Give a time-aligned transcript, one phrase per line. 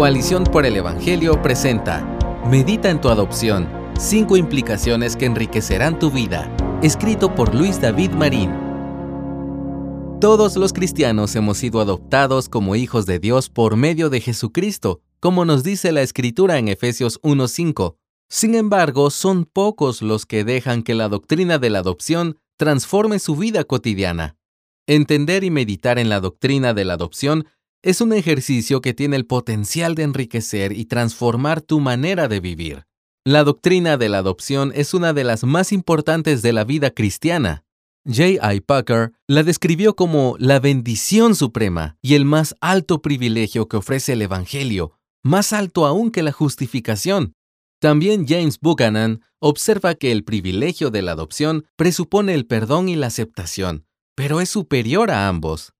[0.00, 2.00] Coalición por el Evangelio presenta
[2.50, 3.68] Medita en tu adopción.
[3.98, 6.50] Cinco implicaciones que enriquecerán tu vida.
[6.82, 8.50] Escrito por Luis David Marín.
[10.18, 15.44] Todos los cristianos hemos sido adoptados como hijos de Dios por medio de Jesucristo, como
[15.44, 17.96] nos dice la Escritura en Efesios 1.5.
[18.30, 23.36] Sin embargo, son pocos los que dejan que la doctrina de la adopción transforme su
[23.36, 24.38] vida cotidiana.
[24.86, 27.44] Entender y meditar en la doctrina de la adopción
[27.82, 32.86] es un ejercicio que tiene el potencial de enriquecer y transformar tu manera de vivir.
[33.24, 37.64] La doctrina de la adopción es una de las más importantes de la vida cristiana.
[38.06, 38.54] J.
[38.54, 38.60] I.
[38.60, 44.22] Packer la describió como la bendición suprema y el más alto privilegio que ofrece el
[44.22, 47.34] Evangelio, más alto aún que la justificación.
[47.78, 53.08] También James Buchanan observa que el privilegio de la adopción presupone el perdón y la
[53.08, 55.72] aceptación, pero es superior a ambos.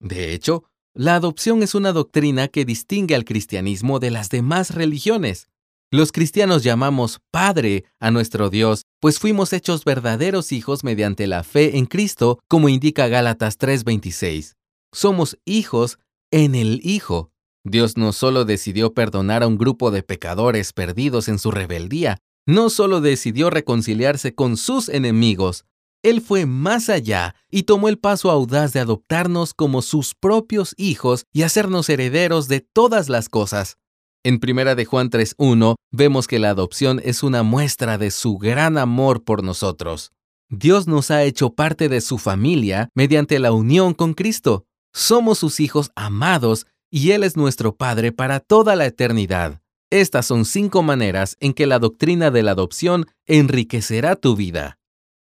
[0.00, 5.48] De hecho, la adopción es una doctrina que distingue al cristianismo de las demás religiones.
[5.92, 11.78] Los cristianos llamamos Padre a nuestro Dios, pues fuimos hechos verdaderos hijos mediante la fe
[11.78, 14.56] en Cristo, como indica Gálatas 3:26.
[14.92, 15.98] Somos hijos
[16.32, 17.30] en el Hijo.
[17.64, 22.70] Dios no solo decidió perdonar a un grupo de pecadores perdidos en su rebeldía, no
[22.70, 25.66] solo decidió reconciliarse con sus enemigos,
[26.02, 31.26] él fue más allá y tomó el paso audaz de adoptarnos como sus propios hijos
[31.32, 33.76] y hacernos herederos de todas las cosas.
[34.22, 38.78] En Primera de Juan 3:1 vemos que la adopción es una muestra de su gran
[38.78, 40.12] amor por nosotros.
[40.48, 44.64] Dios nos ha hecho parte de su familia mediante la unión con Cristo.
[44.92, 49.60] Somos sus hijos amados y Él es nuestro Padre para toda la eternidad.
[49.90, 54.78] Estas son cinco maneras en que la doctrina de la adopción enriquecerá tu vida.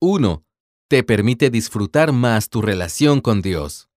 [0.00, 0.42] 1
[0.90, 3.88] te permite disfrutar más tu relación con Dios.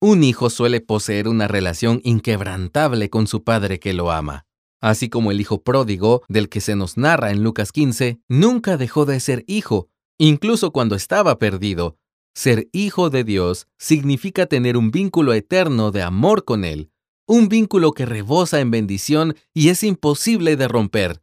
[0.00, 4.46] Un hijo suele poseer una relación inquebrantable con su padre que lo ama.
[4.80, 9.04] Así como el hijo pródigo, del que se nos narra en Lucas 15, nunca dejó
[9.04, 11.98] de ser hijo, incluso cuando estaba perdido.
[12.34, 16.90] Ser hijo de Dios significa tener un vínculo eterno de amor con Él,
[17.26, 21.22] un vínculo que rebosa en bendición y es imposible de romper.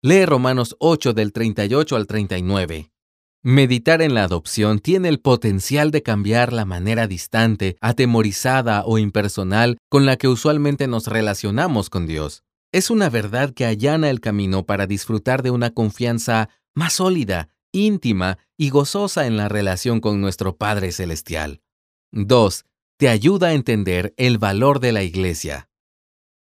[0.00, 2.90] Lee Romanos 8 del 38 al 39.
[3.48, 9.78] Meditar en la adopción tiene el potencial de cambiar la manera distante, atemorizada o impersonal
[9.88, 12.42] con la que usualmente nos relacionamos con Dios.
[12.72, 18.38] Es una verdad que allana el camino para disfrutar de una confianza más sólida, íntima
[18.56, 21.60] y gozosa en la relación con nuestro Padre Celestial.
[22.10, 22.64] 2.
[22.98, 25.68] Te ayuda a entender el valor de la Iglesia.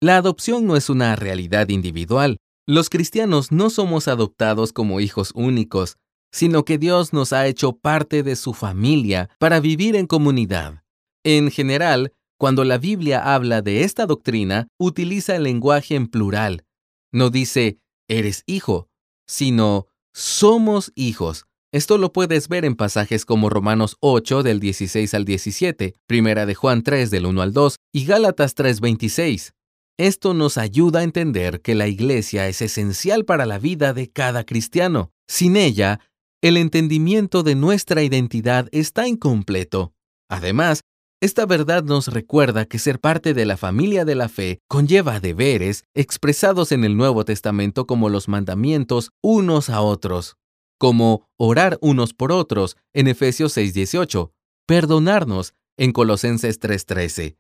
[0.03, 2.37] La adopción no es una realidad individual.
[2.67, 5.97] Los cristianos no somos adoptados como hijos únicos,
[6.33, 10.83] sino que Dios nos ha hecho parte de su familia para vivir en comunidad.
[11.25, 16.65] En general, cuando la Biblia habla de esta doctrina, utiliza el lenguaje en plural.
[17.13, 18.89] No dice, eres hijo,
[19.27, 21.45] sino, somos hijos.
[21.73, 26.55] Esto lo puedes ver en pasajes como Romanos 8 del 16 al 17, Primera de
[26.55, 29.53] Juan 3 del 1 al 2 y Gálatas 3:26.
[29.97, 34.45] Esto nos ayuda a entender que la iglesia es esencial para la vida de cada
[34.45, 35.13] cristiano.
[35.29, 36.01] Sin ella,
[36.43, 39.93] el entendimiento de nuestra identidad está incompleto.
[40.29, 40.85] Además,
[41.21, 45.85] esta verdad nos recuerda que ser parte de la familia de la fe conlleva deberes
[45.95, 50.39] expresados en el Nuevo Testamento como los mandamientos unos a otros,
[50.79, 54.33] como orar unos por otros en Efesios 6:18,
[54.67, 57.37] perdonarnos en Colosenses 3:13,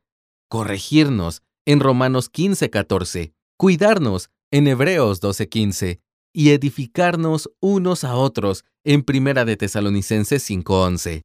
[0.51, 6.01] corregirnos en Romanos 15:14, cuidarnos en Hebreos 12:15
[6.33, 11.23] y edificarnos unos a otros en Primera de Tesalonicenses 5:11.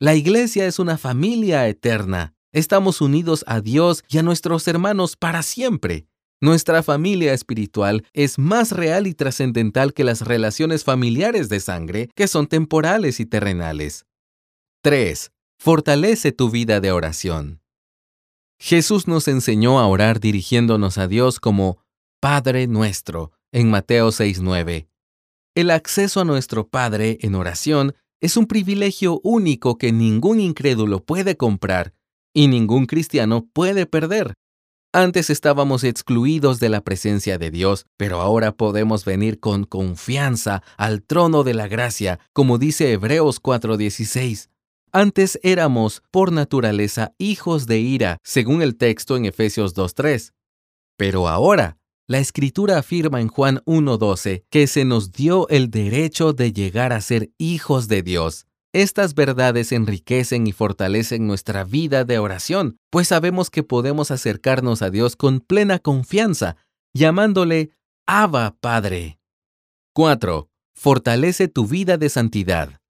[0.00, 2.34] La iglesia es una familia eterna.
[2.52, 6.06] Estamos unidos a Dios y a nuestros hermanos para siempre.
[6.40, 12.28] Nuestra familia espiritual es más real y trascendental que las relaciones familiares de sangre, que
[12.28, 14.06] son temporales y terrenales.
[14.82, 15.32] 3.
[15.58, 17.60] Fortalece tu vida de oración.
[18.60, 21.78] Jesús nos enseñó a orar dirigiéndonos a Dios como
[22.20, 24.88] Padre nuestro, en Mateo 6:9.
[25.54, 31.36] El acceso a nuestro Padre en oración es un privilegio único que ningún incrédulo puede
[31.36, 31.94] comprar
[32.34, 34.34] y ningún cristiano puede perder.
[34.92, 41.02] Antes estábamos excluidos de la presencia de Dios, pero ahora podemos venir con confianza al
[41.02, 44.50] trono de la gracia, como dice Hebreos 4:16.
[44.90, 50.32] Antes éramos, por naturaleza, hijos de ira, según el texto en Efesios 2:3.
[50.96, 51.78] Pero ahora
[52.08, 57.02] la escritura afirma en Juan 1.12 que se nos dio el derecho de llegar a
[57.02, 58.46] ser hijos de Dios.
[58.72, 64.90] Estas verdades enriquecen y fortalecen nuestra vida de oración, pues sabemos que podemos acercarnos a
[64.90, 66.56] Dios con plena confianza,
[66.94, 67.70] llamándole
[68.06, 69.18] Abba Padre.
[69.94, 70.48] 4.
[70.74, 72.80] Fortalece tu vida de santidad.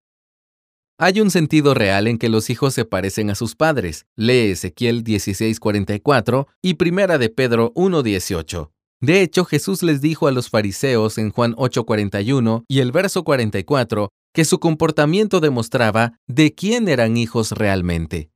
[0.96, 4.06] Hay un sentido real en que los hijos se parecen a sus padres.
[4.14, 8.70] Lee Ezequiel 16:44 y Primera de Pedro 1:18.
[9.00, 14.10] De hecho, Jesús les dijo a los fariseos en Juan 8:41 y el verso 44
[14.34, 18.30] que su comportamiento demostraba de quién eran hijos realmente.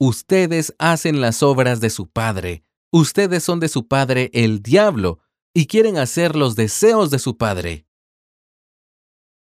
[0.00, 2.62] Ustedes hacen las obras de su padre.
[2.92, 5.18] Ustedes son de su padre el diablo
[5.54, 7.86] y quieren hacer los deseos de su padre.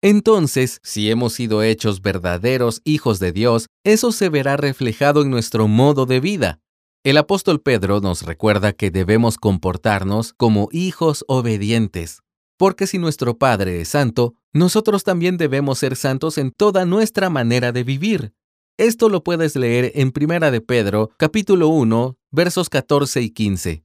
[0.02, 5.68] Entonces, si hemos sido hechos verdaderos hijos de Dios, eso se verá reflejado en nuestro
[5.68, 6.60] modo de vida.
[7.02, 12.20] El apóstol Pedro nos recuerda que debemos comportarnos como hijos obedientes,
[12.58, 17.72] porque si nuestro Padre es santo, nosotros también debemos ser santos en toda nuestra manera
[17.72, 18.34] de vivir.
[18.76, 23.82] Esto lo puedes leer en Primera de Pedro, capítulo 1, versos 14 y 15.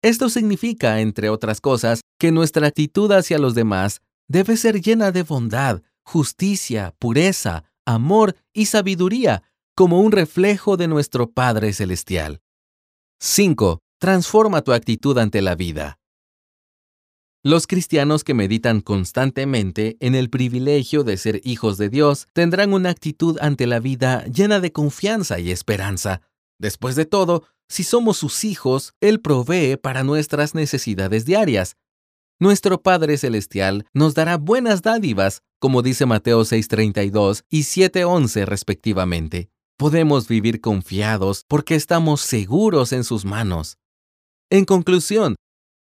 [0.00, 5.22] Esto significa, entre otras cosas, que nuestra actitud hacia los demás debe ser llena de
[5.22, 9.42] bondad, justicia, pureza, amor y sabiduría,
[9.76, 12.40] como un reflejo de nuestro Padre Celestial.
[13.20, 13.80] 5.
[13.98, 15.98] Transforma tu actitud ante la vida.
[17.42, 22.90] Los cristianos que meditan constantemente en el privilegio de ser hijos de Dios tendrán una
[22.90, 26.22] actitud ante la vida llena de confianza y esperanza.
[26.58, 31.76] Después de todo, si somos sus hijos, Él provee para nuestras necesidades diarias.
[32.40, 39.53] Nuestro Padre Celestial nos dará buenas dádivas, como dice Mateo 6:32 y 7:11 respectivamente.
[39.76, 43.76] Podemos vivir confiados porque estamos seguros en sus manos.
[44.48, 45.34] En conclusión,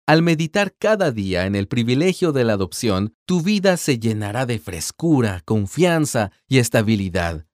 [0.07, 4.59] al meditar cada día en el privilegio de la adopción, tu vida se llenará de
[4.59, 7.45] frescura, confianza y estabilidad.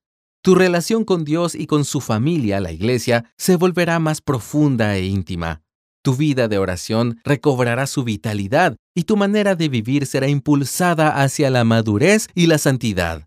[0.44, 5.06] Tu relación con Dios y con su familia, la Iglesia, se volverá más profunda e
[5.06, 5.64] íntima.
[6.04, 11.50] Tu vida de oración recobrará su vitalidad y tu manera de vivir será impulsada hacia
[11.50, 13.27] la madurez y la santidad.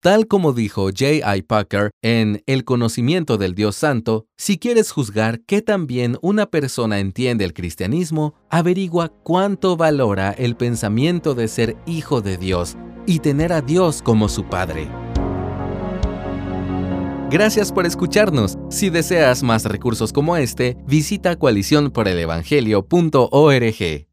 [0.00, 1.36] Tal como dijo J.
[1.36, 1.42] I.
[1.42, 7.44] Packer en El conocimiento del Dios Santo, si quieres juzgar qué también una persona entiende
[7.44, 13.60] el cristianismo, averigua cuánto valora el pensamiento de ser hijo de Dios y tener a
[13.60, 14.88] Dios como su Padre.
[17.28, 18.56] Gracias por escucharnos.
[18.70, 24.07] Si deseas más recursos como este, visita coaliciónporelevangelio.org.